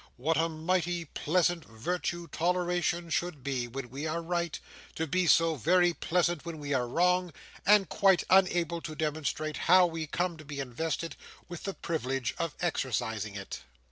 [0.17, 4.59] What a mighty pleasant virtue toleration should be when we are right,
[4.95, 7.31] to be so very pleasant when we are wrong,
[7.67, 11.15] and quite unable to demonstrate how we come to be invested
[11.47, 13.59] with the privilege of exercising it!